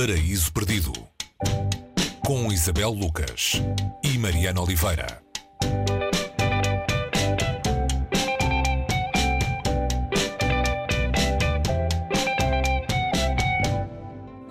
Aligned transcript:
Paraíso 0.00 0.50
Perdido 0.50 0.92
com 2.24 2.50
Isabel 2.50 2.88
Lucas 2.88 3.60
e 4.02 4.16
Mariana 4.16 4.62
Oliveira. 4.62 5.22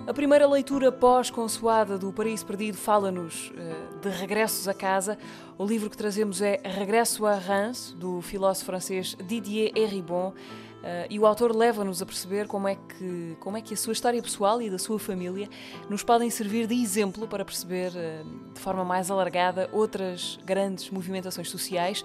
A 0.06 0.14
primeira 0.14 0.46
leitura 0.46 0.92
pós-consoada 0.92 1.98
do 1.98 2.12
Paraíso 2.12 2.46
Perdido 2.46 2.78
fala-nos 2.78 3.48
uh, 3.48 3.98
de 4.00 4.08
regressos 4.08 4.68
a 4.68 4.74
casa. 4.74 5.18
O 5.58 5.66
livro 5.66 5.90
que 5.90 5.96
trazemos 5.96 6.40
é 6.40 6.60
Regresso 6.62 7.26
a 7.26 7.34
Reims, 7.34 7.92
do 7.98 8.22
filósofo 8.22 8.66
francês 8.66 9.16
Didier 9.26 9.72
Eribon. 9.74 10.32
Uh, 10.80 11.04
e 11.10 11.18
o 11.18 11.26
autor 11.26 11.54
leva-nos 11.54 12.00
a 12.00 12.06
perceber 12.06 12.46
como 12.46 12.66
é, 12.66 12.74
que, 12.74 13.36
como 13.38 13.54
é 13.54 13.60
que 13.60 13.74
a 13.74 13.76
sua 13.76 13.92
história 13.92 14.20
pessoal 14.22 14.62
e 14.62 14.70
da 14.70 14.78
sua 14.78 14.98
família 14.98 15.46
nos 15.90 16.02
podem 16.02 16.30
servir 16.30 16.66
de 16.66 16.74
exemplo 16.74 17.28
para 17.28 17.44
perceber 17.44 17.90
uh, 17.90 18.52
de 18.54 18.58
forma 18.58 18.82
mais 18.82 19.10
alargada 19.10 19.68
outras 19.72 20.38
grandes 20.44 20.88
movimentações 20.88 21.50
sociais. 21.50 22.02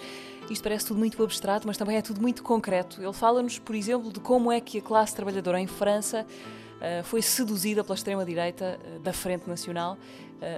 Isto 0.50 0.62
parece 0.62 0.88
tudo 0.88 1.00
muito 1.00 1.24
abstrato, 1.24 1.66
mas 1.66 1.78
também 1.78 1.96
é 1.96 2.02
tudo 2.02 2.22
muito 2.22 2.44
concreto. 2.44 3.02
Ele 3.02 3.14
fala-nos, 3.14 3.58
por 3.58 3.76
exemplo, 3.76 4.12
de 4.12 4.20
como 4.20 4.52
é 4.52 4.60
que 4.60 4.80
a 4.80 4.82
classe 4.82 5.16
trabalhadora 5.16 5.60
em 5.60 5.68
França 5.68 6.26
uh, 6.26 7.04
foi 7.06 7.22
seduzida 7.22 7.82
pela 7.82 7.96
extrema-direita 7.96 8.78
da 9.02 9.14
Frente 9.14 9.48
Nacional 9.48 9.98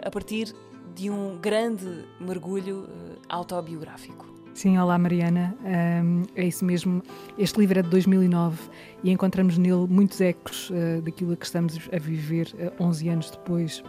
a 0.04 0.10
partir 0.10 0.54
de 0.96 1.10
um 1.10 1.38
grande 1.38 2.04
mergulho 2.20 2.90
autobiográfico. 3.30 4.37
Sim, 4.58 4.76
olá 4.80 4.98
Mariana, 4.98 5.56
um, 6.04 6.24
é 6.36 6.48
isso 6.48 6.66
mesmo. 6.66 7.04
Este 7.38 7.60
livro 7.60 7.78
é 7.78 7.84
de 7.84 7.90
2009 7.90 8.58
e 9.04 9.12
encontramos 9.12 9.56
nele 9.56 9.86
muitos 9.88 10.20
ecos 10.20 10.72
uh, 10.72 11.00
daquilo 11.04 11.38
que 11.38 11.46
estamos 11.46 11.78
a 11.94 12.00
viver 12.00 12.48
uh, 12.56 12.84
11 12.84 13.10
anos 13.10 13.30
depois. 13.30 13.84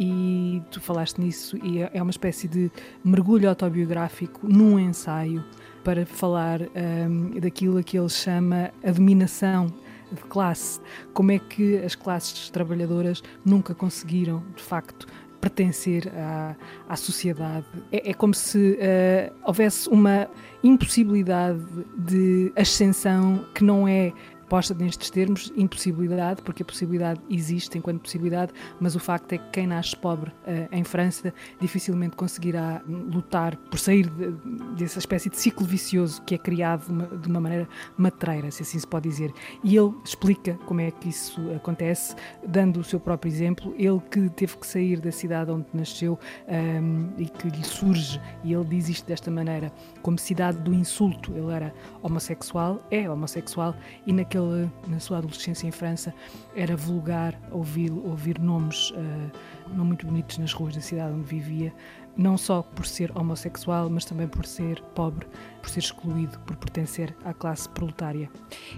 E 0.00 0.62
tu 0.70 0.80
falaste 0.80 1.18
nisso, 1.18 1.58
e 1.62 1.82
é, 1.82 1.90
é 1.92 2.00
uma 2.00 2.10
espécie 2.10 2.48
de 2.48 2.70
mergulho 3.04 3.50
autobiográfico 3.50 4.48
num 4.48 4.78
ensaio 4.78 5.44
para 5.84 6.06
falar 6.06 6.62
um, 6.62 7.38
daquilo 7.38 7.84
que 7.84 7.98
ele 7.98 8.08
chama 8.08 8.70
a 8.82 8.90
dominação 8.90 9.66
de 10.10 10.22
classe. 10.22 10.80
Como 11.12 11.32
é 11.32 11.38
que 11.38 11.76
as 11.84 11.94
classes 11.94 12.48
trabalhadoras 12.48 13.22
nunca 13.44 13.74
conseguiram, 13.74 14.42
de 14.56 14.62
facto, 14.62 15.06
pertencer 15.40 16.10
à, 16.16 16.54
à 16.88 16.96
sociedade. 16.96 17.64
É, 17.92 18.10
é, 18.10 18.14
como 18.14 18.34
se 18.34 18.78
uh, 18.78 19.34
houvesse 19.44 19.88
uma 19.88 20.28
impossibilidade 20.62 21.60
de 21.96 22.52
ascensão 22.56 23.44
que 23.54 23.62
não 23.62 23.86
é 23.86 24.12
posta 24.48 24.74
nestes 24.74 25.10
termos, 25.10 25.52
impossibilidade, 25.56 26.42
porque 26.42 26.62
a 26.62 26.66
possibilidade 26.66 27.20
existe 27.30 27.78
enquanto 27.78 28.00
possibilidade, 28.00 28.52
mas 28.80 28.94
o 28.94 29.00
facto 29.00 29.32
é 29.32 29.38
que 29.38 29.50
quem 29.50 29.66
nasce 29.66 29.96
pobre 29.96 30.30
uh, 30.30 30.68
em 30.72 30.84
França 30.84 31.32
dificilmente 31.60 32.16
conseguirá 32.16 32.82
lutar 32.86 33.56
por 33.56 33.78
sair 33.78 34.08
de, 34.08 34.30
dessa 34.76 34.98
espécie 34.98 35.28
de 35.28 35.36
ciclo 35.36 35.66
vicioso 35.66 36.22
que 36.22 36.34
é 36.34 36.38
criado 36.38 36.84
de 37.20 37.28
uma, 37.28 37.40
maneira 37.40 37.68
matreira, 37.96 38.50
se 38.50 38.62
assim 38.62 38.78
se 38.78 38.86
pode 38.86 39.08
dizer. 39.08 39.32
E 39.62 39.76
ele 39.76 39.94
explica 40.04 40.54
como 40.66 40.80
é 40.80 40.90
que 40.90 41.08
isso 41.08 41.40
acontece, 41.54 42.14
dando 42.46 42.80
o 42.80 42.84
seu 42.84 42.98
próprio 42.98 43.30
exemplo. 43.30 43.74
Ele 43.78 44.00
que 44.10 44.28
teve 44.30 44.56
que 44.56 44.66
sair 44.66 45.00
da 45.00 45.12
cidade 45.12 45.50
onde 45.50 45.66
nasceu 45.72 46.18
um, 46.48 47.10
e 47.18 47.26
que 47.26 47.48
lhe 47.48 47.64
surge, 47.64 48.20
e 48.44 48.52
ele 48.52 48.64
diz 48.64 48.88
isto 48.88 49.06
desta 49.06 49.30
maneira, 49.30 49.72
como 50.02 50.18
cidade 50.18 50.58
do 50.58 50.72
insulto. 50.72 51.32
Ele 51.32 51.52
era 51.52 51.74
homossexual, 52.02 52.82
é 52.90 53.08
homossexual, 53.08 53.74
e 54.06 54.12
naquele 54.12 54.37
ele, 54.38 54.70
na 54.86 55.00
sua 55.00 55.18
adolescência 55.18 55.66
em 55.66 55.70
França, 55.70 56.14
era 56.54 56.76
vulgar 56.76 57.38
ouvir, 57.50 57.90
ouvir 57.90 58.38
nomes 58.38 58.90
uh, 58.90 59.30
não 59.74 59.84
muito 59.84 60.06
bonitos 60.06 60.38
nas 60.38 60.52
ruas 60.52 60.74
da 60.74 60.80
cidade 60.80 61.12
onde 61.12 61.26
vivia, 61.28 61.72
não 62.18 62.36
só 62.36 62.62
por 62.62 62.84
ser 62.84 63.16
homossexual, 63.16 63.88
mas 63.88 64.04
também 64.04 64.26
por 64.26 64.44
ser 64.44 64.82
pobre, 64.94 65.28
por 65.62 65.70
ser 65.70 65.78
excluído, 65.78 66.36
por 66.40 66.56
pertencer 66.56 67.16
à 67.24 67.32
classe 67.32 67.68
proletária. 67.68 68.28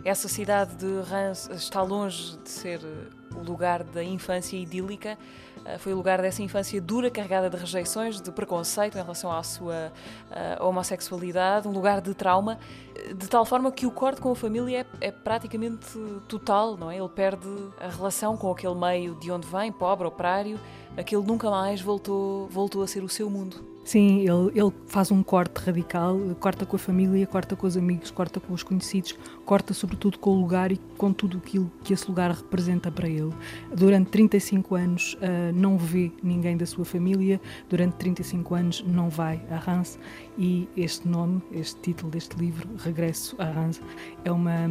Essa 0.04 0.28
cidade 0.28 0.76
de 0.76 1.00
Reims 1.10 1.48
está 1.50 1.80
longe 1.80 2.36
de 2.36 2.50
ser 2.50 2.80
o 3.34 3.42
lugar 3.42 3.82
da 3.82 4.04
infância 4.04 4.56
idílica. 4.56 5.16
Eh, 5.64 5.78
foi 5.78 5.92
o 5.94 5.96
lugar 5.96 6.20
dessa 6.20 6.42
infância 6.42 6.80
dura, 6.80 7.10
carregada 7.10 7.48
de 7.48 7.56
rejeições, 7.56 8.20
de 8.20 8.30
preconceito 8.30 8.98
em 8.98 9.00
relação 9.00 9.32
à 9.32 9.42
sua 9.42 9.92
uh, 10.60 10.64
homossexualidade, 10.64 11.66
um 11.68 11.72
lugar 11.72 12.00
de 12.00 12.12
trauma, 12.14 12.58
de 13.16 13.28
tal 13.28 13.44
forma 13.44 13.70
que 13.72 13.86
o 13.86 13.90
corte 13.90 14.20
com 14.20 14.32
a 14.32 14.36
família 14.36 14.86
é, 15.00 15.08
é, 15.08 15.10
praticamente 15.10 15.98
total, 16.28 16.76
não 16.76 16.90
é? 16.90 16.98
Ele 16.98 17.08
perde 17.08 17.48
a 17.78 17.88
relação 17.88 18.36
com 18.36 18.50
aquele 18.50 18.74
meio 18.74 19.14
de 19.14 19.30
onde 19.30 19.46
vem, 19.46 19.70
pobre, 19.72 20.06
operário, 20.06 20.58
aquele 20.96 21.22
nunca 21.22 21.50
mais 21.50 21.80
voltou, 21.80 22.46
voltou 22.48 22.82
a 22.82 22.86
ser 22.86 23.02
o 23.02 23.08
seu 23.08 23.28
mundo. 23.30 23.56
Sim, 23.90 24.20
ele, 24.20 24.52
ele 24.54 24.72
faz 24.86 25.10
um 25.10 25.20
corte 25.20 25.58
radical, 25.58 26.16
corta 26.38 26.64
com 26.64 26.76
a 26.76 26.78
família, 26.78 27.26
corta 27.26 27.56
com 27.56 27.66
os 27.66 27.76
amigos, 27.76 28.08
corta 28.08 28.38
com 28.38 28.54
os 28.54 28.62
conhecidos, 28.62 29.18
corta 29.44 29.74
sobretudo 29.74 30.16
com 30.16 30.30
o 30.30 30.40
lugar 30.40 30.70
e 30.70 30.76
com 30.96 31.12
tudo 31.12 31.38
aquilo 31.38 31.68
que 31.82 31.92
esse 31.92 32.06
lugar 32.06 32.30
representa 32.30 32.88
para 32.88 33.08
ele. 33.08 33.32
Durante 33.74 34.08
35 34.10 34.76
anos 34.76 35.14
uh, 35.14 35.52
não 35.52 35.76
vê 35.76 36.12
ninguém 36.22 36.56
da 36.56 36.66
sua 36.66 36.84
família, 36.84 37.40
durante 37.68 37.94
35 37.94 38.54
anos 38.54 38.84
não 38.86 39.08
vai 39.08 39.42
a 39.50 39.56
Reims 39.56 39.98
e 40.38 40.68
este 40.76 41.08
nome, 41.08 41.42
este 41.50 41.80
título 41.80 42.12
deste 42.12 42.36
livro, 42.36 42.68
Regresso 42.78 43.34
a 43.40 43.46
Reims, 43.46 43.82
é 44.24 44.30
uma, 44.30 44.70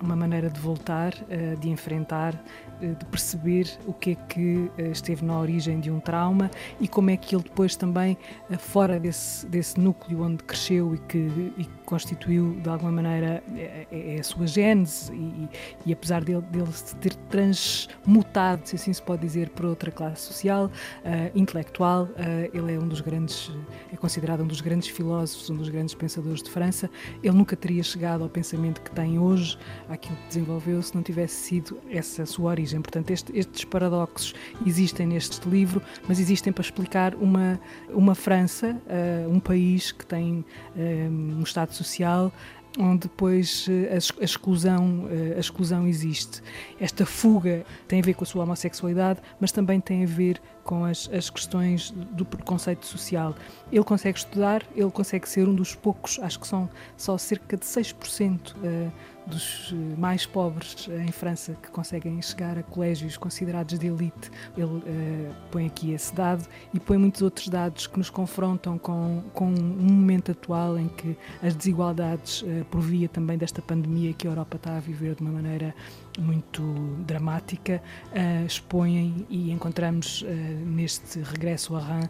uma 0.00 0.16
maneira 0.16 0.48
de 0.48 0.58
voltar, 0.58 1.12
uh, 1.12 1.60
de 1.60 1.68
enfrentar, 1.68 2.34
uh, 2.80 2.98
de 2.98 3.04
perceber 3.04 3.70
o 3.86 3.92
que 3.92 4.12
é 4.12 4.14
que 4.14 4.70
esteve 4.90 5.22
na 5.22 5.38
origem 5.38 5.80
de 5.80 5.90
um 5.90 6.00
trauma 6.00 6.50
e 6.80 6.88
como 6.88 7.10
é 7.10 7.16
que 7.18 7.36
ele 7.36 7.42
depois 7.42 7.76
também 7.76 8.16
fora 8.58 8.98
desse, 8.98 9.46
desse 9.46 9.78
núcleo 9.78 10.22
onde 10.22 10.42
cresceu 10.44 10.94
e 10.94 10.98
que, 10.98 11.52
e 11.56 11.68
constituiu 11.84 12.58
de 12.60 12.68
alguma 12.68 12.90
maneira 12.90 13.42
é, 13.54 13.86
é, 13.90 14.16
é 14.16 14.20
a 14.20 14.22
sua 14.22 14.46
gênese 14.46 15.12
e, 15.12 15.48
e 15.86 15.92
apesar 15.92 16.24
dele, 16.24 16.42
dele, 16.42 16.72
se 16.72 16.94
ter 16.96 17.14
transmutado, 17.28 18.66
se 18.66 18.76
assim 18.76 18.92
se 18.92 19.02
pode 19.02 19.22
dizer, 19.22 19.50
para 19.50 19.68
outra 19.68 19.90
classe 19.90 20.22
social, 20.22 20.66
uh, 20.66 21.38
intelectual, 21.38 22.04
uh, 22.04 22.10
ele 22.52 22.74
é 22.74 22.78
um 22.78 22.88
dos 22.88 23.00
grandes, 23.00 23.50
é 23.92 23.96
considerado 23.96 24.42
um 24.42 24.46
dos 24.46 24.60
grandes 24.60 24.88
filósofos, 24.88 25.50
um 25.50 25.56
dos 25.56 25.68
grandes 25.68 25.94
pensadores 25.94 26.42
de 26.42 26.50
França. 26.50 26.90
Ele 27.22 27.36
nunca 27.36 27.56
teria 27.56 27.82
chegado 27.82 28.22
ao 28.22 28.28
pensamento 28.28 28.80
que 28.80 28.90
tem 28.90 29.18
hoje, 29.18 29.58
àquilo 29.88 30.16
que 30.16 30.28
desenvolveu, 30.28 30.82
se 30.82 30.94
não 30.94 31.02
tivesse 31.02 31.34
sido 31.34 31.78
essa 31.90 32.24
a 32.24 32.26
sua 32.26 32.50
origem. 32.50 32.80
Portanto, 32.80 33.10
este, 33.10 33.36
estes 33.36 33.64
paradoxos 33.64 34.34
existem 34.66 35.06
neste 35.06 35.48
livro, 35.48 35.80
mas 36.08 36.18
existem 36.18 36.52
para 36.52 36.62
explicar 36.62 37.14
uma, 37.14 37.60
uma 37.90 38.14
uh, 38.34 39.30
um 39.30 39.38
país 39.40 39.92
que 39.92 40.04
tem 40.04 40.44
um 40.76 41.42
Estado 41.42 41.72
social 41.72 42.32
onde 42.78 43.02
depois 43.02 43.66
eh, 43.68 43.94
a 44.20 44.24
exclusão, 44.24 45.08
eh, 45.10 45.34
a 45.36 45.40
exclusão 45.40 45.86
existe. 45.86 46.42
Esta 46.80 47.06
fuga 47.06 47.64
tem 47.86 48.00
a 48.00 48.02
ver 48.02 48.14
com 48.14 48.24
a 48.24 48.26
sua 48.26 48.42
homossexualidade, 48.42 49.20
mas 49.40 49.52
também 49.52 49.80
tem 49.80 50.02
a 50.02 50.06
ver 50.06 50.40
com 50.64 50.84
as, 50.84 51.08
as 51.12 51.30
questões 51.30 51.90
do 51.90 52.24
preconceito 52.24 52.86
social. 52.86 53.34
Ele 53.70 53.84
consegue 53.84 54.18
estudar, 54.18 54.62
ele 54.74 54.90
consegue 54.90 55.28
ser 55.28 55.48
um 55.48 55.54
dos 55.54 55.74
poucos, 55.74 56.18
acho 56.20 56.40
que 56.40 56.46
são 56.46 56.68
só 56.96 57.16
cerca 57.18 57.56
de 57.56 57.64
6% 57.64 58.54
uh, 58.56 58.92
dos 59.26 59.72
eh, 59.72 59.98
mais 59.98 60.26
pobres 60.26 60.88
em 60.88 61.10
França 61.10 61.56
que 61.62 61.70
conseguem 61.70 62.20
chegar 62.20 62.58
a 62.58 62.62
colégios 62.62 63.16
considerados 63.16 63.78
de 63.78 63.86
elite. 63.86 64.30
Ele 64.56 64.66
uh, 64.66 65.34
põe 65.50 65.66
aqui 65.66 65.92
esse 65.92 66.14
dado 66.14 66.46
e 66.72 66.80
põe 66.80 66.98
muitos 66.98 67.22
outros 67.22 67.48
dados 67.48 67.86
que 67.86 67.96
nos 67.98 68.10
confrontam 68.10 68.78
com, 68.78 69.22
com 69.32 69.46
um 69.46 69.92
momento 69.92 70.32
atual 70.32 70.78
em 70.78 70.88
que 70.88 71.16
as 71.42 71.54
desigualdades, 71.54 72.42
uh, 72.42 72.64
por 72.70 72.80
via 72.80 73.08
também 73.08 73.38
desta 73.38 73.62
pandemia 73.62 74.12
que 74.12 74.26
a 74.26 74.30
Europa 74.30 74.56
está 74.56 74.76
a 74.76 74.80
viver 74.80 75.14
de 75.14 75.22
uma 75.22 75.32
maneira 75.32 75.74
muito 76.18 76.62
dramática, 77.06 77.82
uh, 78.12 78.46
expõem 78.46 79.26
e 79.28 79.50
encontramos 79.50 80.22
uh, 80.22 80.26
neste 80.26 81.20
regresso 81.20 81.74
a 81.76 81.80
Rã 81.80 82.00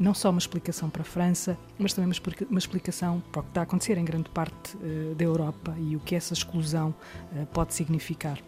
não 0.00 0.14
só 0.14 0.30
uma 0.30 0.38
explicação 0.38 0.90
para 0.90 1.02
a 1.02 1.04
França, 1.04 1.56
mas 1.78 1.92
também 1.92 2.08
uma, 2.08 2.12
explica 2.12 2.44
uma 2.50 2.58
explicação 2.58 3.22
para 3.30 3.40
o 3.40 3.42
que 3.44 3.50
está 3.50 3.60
a 3.60 3.64
acontecer 3.64 3.98
em 3.98 4.04
grande 4.04 4.28
parte 4.30 4.76
uh, 4.76 5.14
da 5.14 5.24
Europa 5.24 5.76
e 5.78 5.94
o 5.94 6.00
que 6.00 6.14
essa 6.14 6.32
exclusão 6.32 6.94
pode 7.52 7.74
significar. 7.74 8.38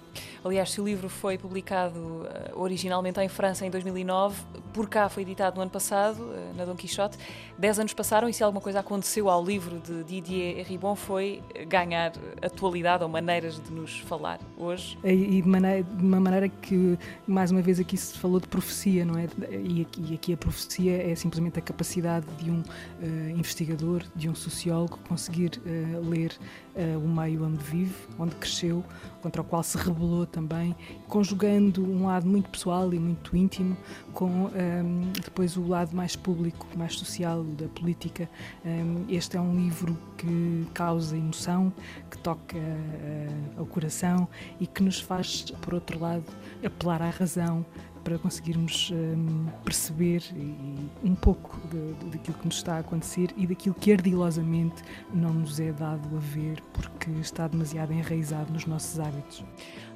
Aliás, 0.45 0.71
se 0.71 0.81
o 0.81 0.85
livro 0.85 1.09
foi 1.09 1.39
publicado 1.39 1.99
uh, 1.99 2.27
originalmente 2.61 3.21
em 3.21 3.29
França 3.29 3.65
em 3.67 3.71
2009, 3.71 4.43
por 4.73 4.89
cá 4.89 5.09
foi 5.09 5.23
editado 5.23 5.57
no 5.57 5.63
ano 5.63 5.71
passado, 5.71 6.33
eh, 6.35 6.53
na 6.57 6.65
Dom 6.65 6.75
Quixote. 6.75 7.17
Dez 7.57 7.79
anos 7.79 7.95
passaram 7.95 8.29
e 8.29 8.35
se 8.35 8.43
alguma 8.43 8.61
coisa 8.61 8.81
aconteceu 8.81 9.31
ao 9.31 9.43
livro 9.45 9.79
de 9.79 10.03
Didier 10.03 10.67
Ribon 10.67 10.97
foi 10.97 11.41
ganhar 11.69 12.13
atualidade 12.43 13.05
ou 13.05 13.09
maneiras 13.09 13.61
de 13.61 13.71
nos 13.71 14.01
falar 14.01 14.41
hoje. 14.59 14.99
E 15.05 15.41
de, 15.41 15.49
maneira, 15.49 15.85
de 15.85 16.05
uma 16.05 16.19
maneira 16.19 16.49
que, 16.49 16.99
mais 17.27 17.53
uma 17.53 17.63
vez, 17.63 17.79
aqui 17.79 17.97
se 17.97 18.19
falou 18.19 18.41
de 18.41 18.49
profecia, 18.49 19.05
não 19.05 19.17
é? 19.17 19.29
E 19.65 19.83
aqui, 19.83 20.05
e 20.11 20.15
aqui 20.15 20.33
a 20.33 20.37
profecia 20.37 21.11
é 21.11 21.15
simplesmente 21.15 21.59
a 21.59 21.63
capacidade 21.63 22.27
de 22.43 22.51
um 22.51 22.61
uh, 22.61 23.31
investigador, 23.31 24.03
de 24.17 24.29
um 24.29 24.35
sociólogo, 24.35 24.99
conseguir 25.09 25.53
uh, 25.65 26.09
ler 26.09 26.33
uh, 26.75 26.99
o 26.99 27.09
meio 27.09 27.45
onde 27.45 27.63
vive, 27.63 27.95
onde 28.19 28.35
cresceu, 28.37 28.85
contra 29.23 29.41
o 29.41 29.45
qual 29.45 29.63
se 29.63 29.79
rebelou 29.79 30.04
também, 30.27 30.75
conjugando 31.09 31.85
um 31.85 32.06
lado 32.06 32.27
muito 32.27 32.49
pessoal 32.51 32.93
e 32.93 32.99
muito 32.99 33.37
íntimo 33.37 33.77
com 34.12 34.27
um, 34.27 35.12
depois 35.12 35.56
o 35.56 35.67
lado 35.67 35.95
mais 35.95 36.17
público, 36.17 36.67
mais 36.77 36.97
social 36.99 37.43
da 37.43 37.69
política. 37.69 38.29
Um, 38.65 39.05
este 39.09 39.37
é 39.37 39.41
um 39.41 39.55
livro 39.56 39.97
que 40.17 40.67
causa 40.73 41.17
emoção, 41.17 41.73
que 42.11 42.19
toca 42.19 42.56
uh, 42.56 43.61
ao 43.61 43.67
coração 43.67 44.29
e 44.61 44.67
que 44.67 44.83
nos 44.83 45.01
faz, 45.01 45.51
por 45.61 45.75
outro 45.75 45.99
lado, 45.99 46.25
apelar 46.65 47.03
à 47.03 47.11
razão, 47.11 47.65
para 48.05 48.19
conseguirmos 48.19 48.91
um, 48.93 49.47
perceber 49.65 50.23
um 51.03 51.15
pouco 51.15 51.59
daquilo 52.12 52.37
que 52.39 52.47
nos 52.47 52.56
está 52.56 52.77
a 52.77 52.79
acontecer 52.81 53.31
e 53.37 53.47
daquilo 53.47 53.75
que 53.75 53.93
ardilosamente 53.93 54.83
não 55.12 55.33
nos 55.33 55.59
é 55.59 55.73
dado 55.73 56.15
a 56.17 56.21
ver 56.21 56.62
porque 56.73 57.11
está 57.21 57.49
demasiado 57.49 57.93
enraizado 57.93 58.53
nos 58.53 58.67
nossos 58.67 59.01
hábitos. 59.01 59.43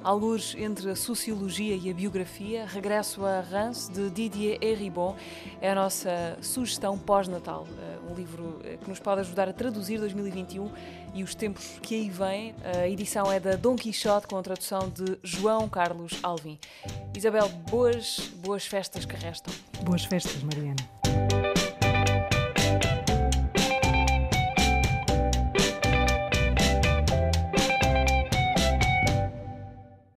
Alguns 0.03 0.55
entre 0.55 0.89
a 0.91 0.95
sociologia 0.95 1.75
e 1.75 1.89
a 1.89 1.93
biografia, 1.93 2.65
Regresso 2.65 3.25
a 3.25 3.41
Reims, 3.41 3.89
de 3.89 4.09
Didier 4.09 4.57
Eribon, 4.61 5.15
é 5.59 5.71
a 5.71 5.75
nossa 5.75 6.37
sugestão 6.41 6.97
pós-natal. 6.97 7.67
Eh, 7.77 7.99
um 8.09 8.15
livro 8.15 8.61
eh, 8.63 8.77
que 8.77 8.89
nos 8.89 8.99
pode 8.99 9.21
ajudar 9.21 9.49
a 9.49 9.53
traduzir 9.53 9.99
2021 9.99 10.71
e 11.13 11.21
os 11.21 11.35
tempos 11.35 11.79
que 11.81 11.95
aí 11.95 12.09
vêm. 12.09 12.55
A 12.63 12.87
edição 12.87 13.29
é 13.29 13.41
da 13.41 13.55
Dom 13.55 13.75
Quixote, 13.75 14.27
com 14.27 14.37
a 14.37 14.41
tradução 14.41 14.89
de 14.89 15.17
João 15.21 15.67
Carlos 15.67 16.13
Alvim. 16.23 16.57
Isabel, 17.15 17.49
boas, 17.69 17.98
boas 18.43 18.65
festas 18.65 19.05
que 19.05 19.15
restam. 19.15 19.53
Boas 19.83 20.05
festas, 20.05 20.41
Mariana. 20.43 21.58